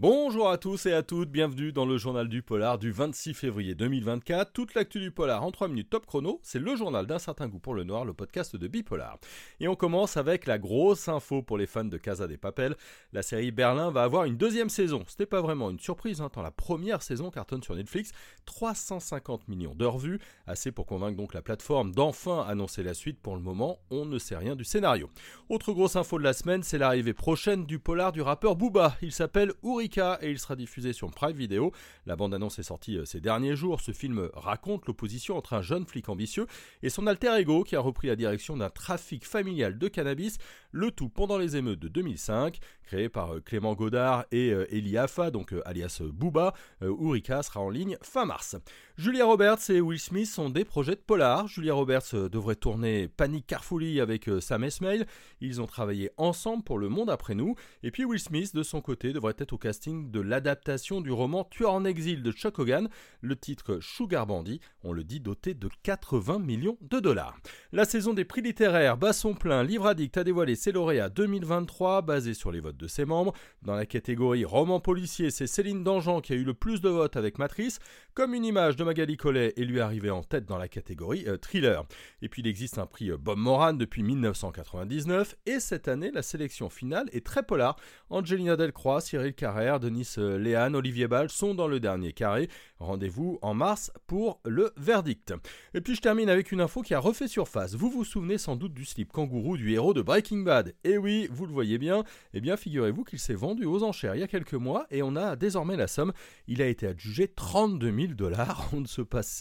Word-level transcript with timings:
Bonjour 0.00 0.48
à 0.48 0.58
tous 0.58 0.86
et 0.86 0.92
à 0.92 1.02
toutes, 1.02 1.28
bienvenue 1.28 1.72
dans 1.72 1.84
le 1.84 1.98
journal 1.98 2.28
du 2.28 2.40
polar 2.40 2.78
du 2.78 2.92
26 2.92 3.34
février 3.34 3.74
2024. 3.74 4.52
Toute 4.52 4.74
l'actu 4.74 5.00
du 5.00 5.10
polar 5.10 5.42
en 5.42 5.50
3 5.50 5.66
minutes 5.66 5.90
top 5.90 6.06
chrono, 6.06 6.38
c'est 6.44 6.60
le 6.60 6.76
journal 6.76 7.04
d'un 7.04 7.18
certain 7.18 7.48
goût 7.48 7.58
pour 7.58 7.74
le 7.74 7.82
noir, 7.82 8.04
le 8.04 8.12
podcast 8.12 8.54
de 8.54 8.68
Bipolar. 8.68 9.18
Et 9.58 9.66
on 9.66 9.74
commence 9.74 10.16
avec 10.16 10.46
la 10.46 10.56
grosse 10.60 11.08
info 11.08 11.42
pour 11.42 11.58
les 11.58 11.66
fans 11.66 11.84
de 11.84 11.96
Casa 11.96 12.28
des 12.28 12.36
Papel. 12.36 12.76
La 13.12 13.22
série 13.22 13.50
Berlin 13.50 13.90
va 13.90 14.04
avoir 14.04 14.22
une 14.22 14.36
deuxième 14.36 14.68
saison. 14.68 15.02
C'était 15.08 15.26
pas 15.26 15.40
vraiment 15.40 15.68
une 15.68 15.80
surprise, 15.80 16.20
hein, 16.20 16.28
tant 16.28 16.42
la 16.42 16.52
première 16.52 17.02
saison 17.02 17.32
cartonne 17.32 17.64
sur 17.64 17.74
Netflix, 17.74 18.12
350 18.44 19.48
millions 19.48 19.74
d'heures 19.74 19.98
vues, 19.98 20.20
assez 20.46 20.70
pour 20.70 20.86
convaincre 20.86 21.16
donc 21.16 21.34
la 21.34 21.42
plateforme 21.42 21.90
d'enfin 21.90 22.44
annoncer 22.46 22.84
la 22.84 22.94
suite. 22.94 23.18
Pour 23.18 23.34
le 23.34 23.42
moment, 23.42 23.80
on 23.90 24.04
ne 24.04 24.20
sait 24.20 24.36
rien 24.36 24.54
du 24.54 24.62
scénario. 24.62 25.10
Autre 25.48 25.72
grosse 25.72 25.96
info 25.96 26.18
de 26.18 26.22
la 26.22 26.34
semaine, 26.34 26.62
c'est 26.62 26.78
l'arrivée 26.78 27.14
prochaine 27.14 27.66
du 27.66 27.80
polar 27.80 28.12
du 28.12 28.22
rappeur 28.22 28.54
Booba. 28.54 28.96
Il 29.02 29.10
s'appelle 29.10 29.54
Et 29.96 30.30
il 30.30 30.38
sera 30.38 30.54
diffusé 30.54 30.92
sur 30.92 31.10
Prime 31.10 31.36
Video. 31.36 31.72
La 32.04 32.14
bande-annonce 32.14 32.58
est 32.58 32.64
sortie 32.64 32.98
euh, 32.98 33.04
ces 33.06 33.20
derniers 33.20 33.56
jours. 33.56 33.80
Ce 33.80 33.92
film 33.92 34.28
raconte 34.34 34.86
l'opposition 34.86 35.36
entre 35.36 35.54
un 35.54 35.62
jeune 35.62 35.86
flic 35.86 36.08
ambitieux 36.08 36.46
et 36.82 36.90
son 36.90 37.06
alter 37.06 37.34
ego 37.38 37.64
qui 37.64 37.74
a 37.74 37.80
repris 37.80 38.08
la 38.08 38.16
direction 38.16 38.56
d'un 38.56 38.70
trafic 38.70 39.24
familial 39.24 39.78
de 39.78 39.88
cannabis, 39.88 40.38
le 40.72 40.90
tout 40.90 41.08
pendant 41.08 41.38
les 41.38 41.56
émeutes 41.56 41.80
de 41.80 41.88
2005. 41.88 42.58
Créé 42.88 43.10
par 43.10 43.34
euh, 43.34 43.40
Clément 43.40 43.74
Godard 43.74 44.24
et 44.32 44.50
euh, 44.50 44.66
Eli 44.74 44.96
Afa, 44.96 45.30
donc 45.30 45.54
alias 45.66 46.00
Booba, 46.02 46.54
Urika 46.80 47.42
sera 47.42 47.60
en 47.60 47.68
ligne 47.68 47.98
fin 48.00 48.24
mars. 48.24 48.56
Julia 48.96 49.26
Roberts 49.26 49.68
et 49.68 49.80
Will 49.80 50.00
Smith 50.00 50.26
sont 50.26 50.48
des 50.48 50.64
projets 50.64 50.96
de 50.96 51.00
polar. 51.00 51.46
Julia 51.46 51.74
Roberts 51.74 52.14
devrait 52.14 52.56
tourner 52.56 53.06
Panic 53.08 53.46
Carefully 53.46 54.00
avec 54.00 54.28
Sam 54.40 54.64
Esmail. 54.64 55.04
Ils 55.40 55.60
ont 55.60 55.66
travaillé 55.66 56.10
ensemble 56.16 56.64
pour 56.64 56.78
Le 56.78 56.88
Monde 56.88 57.10
après 57.10 57.34
nous. 57.34 57.54
Et 57.82 57.90
puis 57.90 58.04
Will 58.04 58.18
Smith, 58.18 58.54
de 58.54 58.62
son 58.62 58.80
côté, 58.80 59.12
devrait 59.12 59.36
être 59.38 59.52
au 59.52 59.58
casting 59.58 60.10
de 60.10 60.20
l'adaptation 60.20 61.00
du 61.00 61.12
roman 61.12 61.44
Tueur 61.44 61.72
en 61.72 61.84
exil 61.84 62.22
de 62.22 62.32
Chuck 62.32 62.58
Hogan, 62.58 62.88
le 63.20 63.36
titre 63.36 63.78
Sugar 63.80 64.26
Bandy, 64.26 64.60
on 64.82 64.92
le 64.92 65.04
dit 65.04 65.20
doté 65.20 65.54
de 65.54 65.68
80 65.82 66.38
millions 66.38 66.78
de 66.80 67.00
dollars. 67.00 67.36
La 67.72 67.84
saison 67.84 68.14
des 68.14 68.24
prix 68.24 68.42
littéraires 68.42 68.96
bat 68.96 69.12
son 69.12 69.34
plein, 69.34 69.62
Livre 69.62 69.86
Addict 69.86 70.16
a 70.16 70.24
dévoilé 70.24 70.54
ses 70.54 70.72
lauréats 70.72 71.08
2023 71.08 72.02
basés 72.02 72.34
sur 72.34 72.50
les 72.50 72.60
votes 72.60 72.76
de 72.78 72.86
ses 72.86 73.04
membres. 73.04 73.34
Dans 73.62 73.74
la 73.74 73.86
catégorie 73.86 74.44
roman 74.44 74.80
policier, 74.80 75.30
c'est 75.30 75.46
Céline 75.46 75.84
Dangean 75.84 76.20
qui 76.20 76.32
a 76.32 76.36
eu 76.36 76.44
le 76.44 76.54
plus 76.54 76.80
de 76.80 76.88
votes 76.88 77.16
avec 77.16 77.38
Matrice, 77.38 77.78
comme 78.14 78.34
une 78.34 78.44
image 78.44 78.76
de 78.76 78.84
Magali 78.84 79.16
Collet 79.16 79.52
et 79.56 79.64
lui 79.64 79.80
arrivée 79.80 80.10
en 80.10 80.22
tête 80.22 80.46
dans 80.46 80.58
la 80.58 80.68
catégorie 80.68 81.24
euh, 81.26 81.36
thriller. 81.36 81.84
Et 82.22 82.28
puis 82.28 82.42
il 82.42 82.48
existe 82.48 82.78
un 82.78 82.86
prix 82.86 83.10
euh, 83.10 83.16
Bob 83.18 83.38
Moran 83.38 83.74
depuis 83.74 84.02
1999 84.02 85.36
et 85.46 85.60
cette 85.60 85.88
année 85.88 86.10
la 86.10 86.22
sélection 86.22 86.68
finale 86.70 87.08
est 87.12 87.24
très 87.24 87.42
polar. 87.42 87.76
Angelina 88.10 88.56
Delcroix, 88.56 89.00
Cyril 89.00 89.34
Carrère, 89.34 89.80
Denis 89.80 90.14
euh, 90.18 90.38
Léane, 90.38 90.74
Olivier 90.74 91.08
Ball 91.08 91.28
sont 91.28 91.54
dans 91.54 91.68
le 91.68 91.80
dernier 91.80 92.12
carré. 92.12 92.48
Rendez-vous 92.78 93.38
en 93.42 93.54
mars 93.54 93.92
pour 94.06 94.40
le 94.44 94.72
verdict. 94.76 95.34
Et 95.74 95.80
puis 95.80 95.94
je 95.94 96.00
termine 96.00 96.30
avec 96.30 96.52
une 96.52 96.60
info 96.60 96.82
qui 96.82 96.94
a 96.94 97.00
refait 97.00 97.28
surface. 97.28 97.74
Vous 97.74 97.90
vous 97.90 98.04
souvenez 98.04 98.38
sans 98.38 98.56
doute 98.56 98.74
du 98.74 98.84
slip 98.84 99.12
kangourou 99.12 99.56
du 99.56 99.72
héros 99.72 99.94
de 99.94 100.02
Breaking 100.02 100.42
Bad? 100.42 100.74
Et 100.84 100.92
eh 100.92 100.98
oui, 100.98 101.28
vous 101.30 101.46
le 101.46 101.52
voyez 101.52 101.78
bien. 101.78 102.04
Eh 102.34 102.40
bien, 102.40 102.56
figurez-vous 102.68 103.02
qu'il 103.02 103.18
s'est 103.18 103.32
vendu 103.32 103.64
aux 103.64 103.82
enchères 103.82 104.14
il 104.14 104.20
y 104.20 104.22
a 104.22 104.28
quelques 104.28 104.52
mois 104.52 104.86
et 104.90 105.02
on 105.02 105.16
a 105.16 105.36
désormais 105.36 105.74
la 105.74 105.86
somme. 105.86 106.12
Il 106.48 106.60
a 106.60 106.66
été 106.66 106.86
adjugé 106.86 107.26
32 107.26 107.90
000 107.98 108.12
dollars. 108.12 108.68
On, 108.74 108.82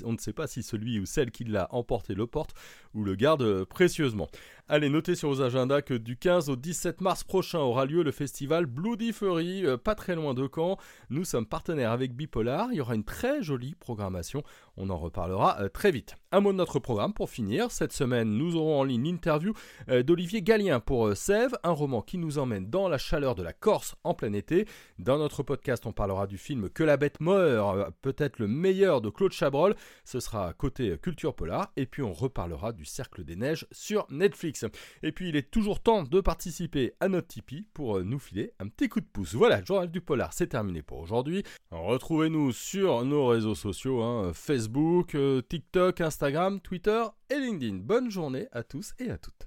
on 0.06 0.12
ne 0.14 0.18
sait 0.18 0.34
pas 0.34 0.48
si 0.48 0.64
celui 0.64 0.98
ou 0.98 1.06
celle 1.06 1.32
qui 1.32 1.44
l'a 1.44 1.68
emporté 1.72 2.14
le 2.14 2.26
porte 2.26 2.54
ou 2.94 3.04
le 3.04 3.16
garde 3.16 3.66
précieusement. 3.66 4.30
Allez, 4.70 4.90
notez 4.90 5.16
sur 5.16 5.30
vos 5.30 5.42
agendas 5.42 5.82
que 5.82 5.94
du 5.94 6.18
15 6.18 6.50
au 6.50 6.58
17 6.58 7.00
mars 7.00 7.24
prochain 7.24 7.60
aura 7.60 7.86
lieu 7.86 8.04
le 8.04 8.12
festival 8.12 8.66
Bloody 8.66 9.14
Fury, 9.14 9.66
euh, 9.66 9.78
pas 9.78 9.96
très 9.96 10.14
loin 10.14 10.34
de 10.34 10.46
Caen. 10.54 10.76
Nous 11.10 11.24
sommes 11.24 11.46
partenaires 11.46 11.92
avec 11.92 12.14
Bipolar. 12.14 12.68
Il 12.74 12.76
y 12.76 12.82
aura 12.82 12.96
une 12.96 13.06
très 13.06 13.42
jolie 13.42 13.76
programmation. 13.76 14.44
On 14.76 14.90
en 14.90 14.98
reparlera 14.98 15.62
euh, 15.62 15.70
très 15.70 15.92
vite. 15.92 16.16
Un 16.34 16.42
mot 16.42 16.52
de 16.52 16.58
notre 16.58 16.80
programme 16.80 17.14
pour 17.14 17.30
finir. 17.30 17.72
Cette 17.72 17.94
semaine, 17.94 18.30
nous 18.30 18.58
aurons 18.58 18.82
en 18.82 18.84
ligne 18.84 19.06
l'interview 19.06 19.54
euh, 19.88 20.04
d'Olivier 20.04 20.42
Gallien 20.42 20.82
pour 20.82 21.16
Sève, 21.16 21.58
un 21.64 21.72
roman 21.72 22.02
qui 22.02 22.18
nous 22.18 22.38
emmène 22.38 22.70
dans 22.70 22.90
la 22.90 22.98
chaleur 22.98 23.36
de 23.36 23.44
la 23.44 23.54
Corse 23.54 23.96
en 24.04 24.16
plein 24.16 24.34
été. 24.34 24.68
Dans 25.00 25.18
notre 25.18 25.44
podcast, 25.44 25.86
on 25.86 25.94
parlera 25.94 26.28
du 26.28 26.38
film 26.38 26.70
Que 26.70 26.84
la 26.84 26.98
bête 26.98 27.22
meurt, 27.22 27.94
peut-être 28.02 28.38
le 28.38 28.48
meilleur 28.48 29.00
de 29.00 29.10
Claude 29.10 29.32
Chabrol. 29.32 29.78
Ce 30.04 30.20
sera 30.20 30.52
côté 30.52 30.98
culture 30.98 31.36
polar. 31.36 31.72
Et 31.78 31.86
puis 31.86 32.04
on 32.04 32.12
reparlera 32.12 32.74
du 32.74 32.84
Cercle 32.84 33.24
des 33.24 33.38
Neiges 33.38 33.66
sur 33.72 34.06
Netflix. 34.10 34.57
Et 35.04 35.12
puis 35.12 35.30
il 35.30 35.36
est 35.36 35.50
toujours 35.52 35.80
temps 35.82 36.04
de 36.04 36.22
participer 36.22 36.94
à 37.00 37.08
notre 37.08 37.28
Tipeee 37.28 37.66
pour 37.74 38.04
nous 38.04 38.20
filer 38.20 38.54
un 38.60 38.68
petit 38.68 38.90
coup 38.90 39.00
de 39.00 39.06
pouce. 39.06 39.36
Voilà, 39.36 39.60
le 39.60 39.66
journal 39.66 39.90
du 39.90 40.02
polar, 40.02 40.34
c'est 40.34 40.48
terminé 40.48 40.82
pour 40.82 41.00
aujourd'hui. 41.00 41.44
Retrouvez-nous 41.72 42.52
sur 42.52 43.04
nos 43.06 43.28
réseaux 43.28 43.56
sociaux, 43.56 44.02
hein, 44.02 44.32
Facebook, 44.34 45.16
euh, 45.16 45.42
TikTok, 45.42 46.02
Instagram, 46.02 46.60
Twitter 46.62 47.04
et 47.30 47.40
LinkedIn. 47.40 47.78
Bonne 47.78 48.10
journée 48.10 48.48
à 48.52 48.64
tous 48.64 48.94
et 49.00 49.10
à 49.10 49.18
toutes. 49.18 49.47